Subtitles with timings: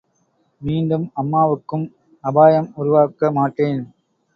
[0.61, 1.85] மீண்டும் அம்மாவுக்கும்
[2.23, 3.81] அபாயம் உருவாக்க மாட்டேன்.